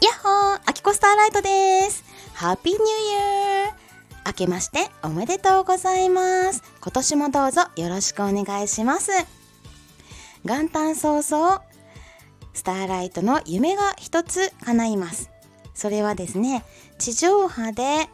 [0.00, 2.04] やっほーあきこスターライトです。
[2.34, 2.86] ハッピーニューイ
[3.64, 3.72] ヤー
[4.26, 6.62] 明けましておめでとうございます。
[6.80, 9.10] 今年もどうぞよろしくお願いします。
[10.44, 11.62] 元旦早々
[12.54, 15.30] スターライトの夢が一つ叶います。
[15.74, 16.64] それはですね
[16.98, 18.08] 地上波で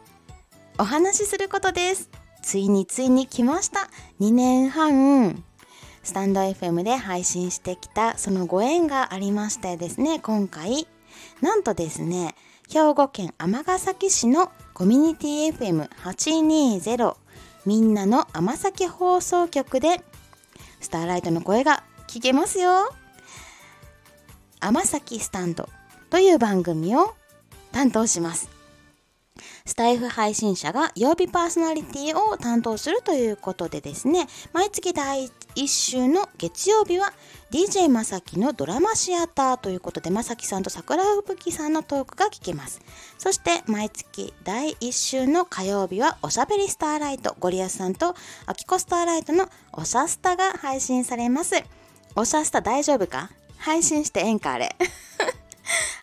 [0.77, 2.09] お話しすることです。
[2.41, 3.89] ついについに来ました。
[4.19, 5.43] 2年半。
[6.05, 10.87] スタンド FM で配信してきたそのご縁がありましてですね今回。
[11.41, 12.35] なんとですね
[12.69, 17.15] 兵庫県尼崎市のコミュニティ FM820
[17.65, 20.01] みんなの尼崎放送局で
[20.79, 22.93] スターライトの声が聞けますよ。
[24.59, 25.67] 尼崎スタンド
[26.11, 27.15] という番組を
[27.71, 28.54] 担当します。
[29.67, 37.11] スタイフ配信者が曜日パーソナリティを担当するということでですね、毎月第1週の月曜日は
[37.49, 42.79] DJ まさきのドラマシアターということで、まさきさんと桜吹雪さんのトークが聞けます。
[43.17, 48.13] そして毎月第1週の火曜日はおしゃべりスターライト、ゴリアスさんと
[48.45, 51.55] アキコスターライトのおしゃスタが配信されます。
[52.15, 53.31] おしゃスタ大丈夫か？
[53.57, 54.75] 配信してええんかあれ。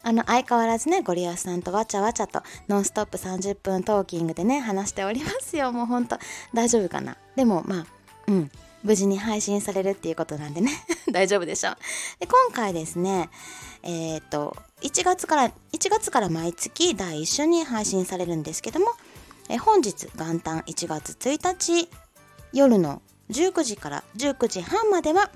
[0.03, 5.73] あの、相変わらずね、ゴリアスさんとわちゃわちゃと、ノンストップ30分トーキングでね、話しておりますよ。
[5.73, 6.19] もうほんと、
[6.53, 7.17] 大丈夫かな？
[7.37, 7.87] でも、まあ、
[8.27, 8.51] うん、
[8.83, 10.73] 無事に配信されるっていうことなんでね、
[11.11, 11.77] 大丈夫でしょう。
[12.19, 13.31] で、今回ですね、
[13.83, 18.87] えっ、ー、と、1月から、1月から毎月第1週に配信されるんですけども、
[19.49, 21.89] え本日、元旦1月1日、
[22.53, 25.31] 夜の19時から19時半までは、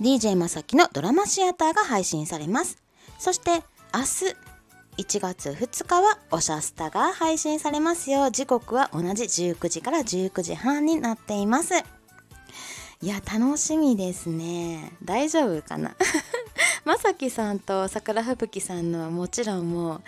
[0.00, 2.78] DJ まさきのドラマシアターが配信されます。
[3.20, 3.50] そして
[3.92, 8.30] 明日1月2日はおしゃスタが配信されますよ。
[8.30, 11.74] 時刻は同じ19時から19時半になっています。
[13.02, 14.92] いや、楽しみですね。
[15.04, 15.94] 大丈夫かな？
[16.86, 20.00] まさきさんと桜吹雪さんのはもちろんも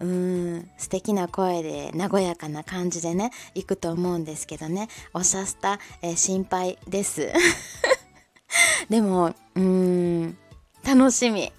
[0.00, 7.30] う、うーん、素敵な声で和やかな感じでね、行くと思うんですけどね、おしゃスタ、えー、心配です。
[8.88, 10.38] でも、うーん、
[10.82, 11.52] 楽しみ。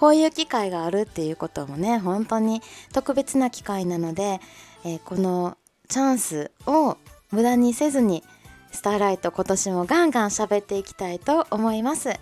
[0.00, 2.62] こういう機会があるっていうこともね本当に
[2.94, 4.40] 特別な機会なので、
[4.82, 6.96] えー、このチャンスを
[7.30, 8.24] 無駄にせずに
[8.72, 12.18] スターライト今年もガンガン喋っていきたいと思います。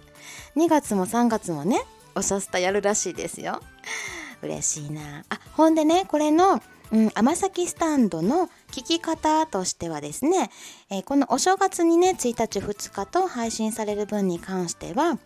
[0.56, 1.80] 2月も3月もね
[2.16, 3.62] おしゃスタやるらしいですよ。
[4.42, 5.24] 嬉しいな。
[5.28, 6.60] あほんでねこれの
[6.90, 10.50] うん、甘崎スタンドの聞き方としてはですね、
[10.90, 15.18] えー、このお正月にね1日2日と配信される分に関しては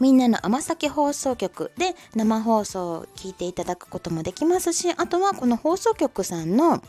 [0.00, 6.82] みんなの甘崎放送局で生放送を聞いていただくこともできますしあとはこの放送局さんの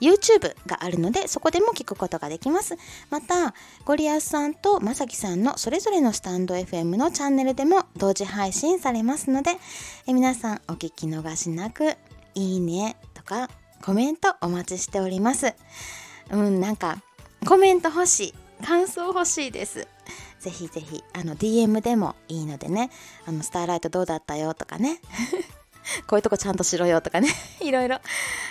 [0.00, 2.76] YouTube があるのでそこでも聞くことができます。
[3.10, 9.52] またゴリアスさんとまさきさんのそれぞれのスタンド FM のチャンネルでも同時配信されますので
[10.06, 11.96] え皆さんお聞き逃しなく
[12.34, 13.48] いいねとか
[13.82, 15.54] コメントお待ちしております。
[16.30, 16.98] うんなんか
[17.46, 18.34] コメント欲しい
[18.64, 19.86] 感想欲しいです。
[20.44, 22.90] ぜひぜひあの DM でもいいのでね。
[23.24, 25.00] あのスターライトどうだったよとかね。
[26.06, 27.30] こういうとこちゃんとしろよとかね。
[27.62, 27.98] いろいろ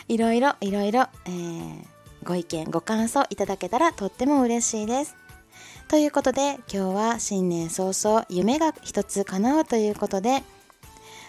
[0.08, 1.86] いろいろいろいろ、えー、
[2.24, 5.16] ご意見ご感想いただけたらとっても嬉しいです。
[5.88, 10.42] ということで今日は新年早々夢が一つ叶うということで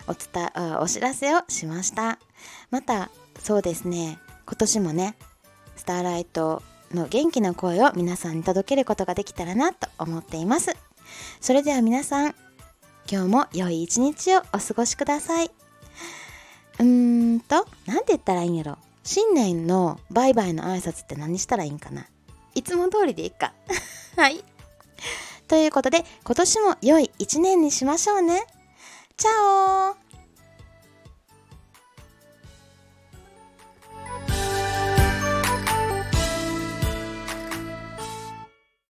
[0.07, 2.19] お伝えお知らせをしました。
[2.71, 4.19] またそうですね。
[4.47, 5.15] 今年もね
[5.77, 6.63] スターライト
[6.94, 10.77] の元気な声を皆さんに届けることができたらなと思っています。
[11.41, 12.34] それでは皆さん、
[13.10, 15.50] 今日も良い一日をお過ごしください。
[16.78, 18.78] うーんと、なんて言ったらいいんやろ。
[19.03, 22.06] 新年のバイバイの挨拶って何したらいいんかな
[22.55, 23.53] いつも通りでいいか。
[24.16, 24.43] はい。
[25.47, 28.47] ということで、今年も良い一年にしましょうね。
[29.16, 30.04] チャオ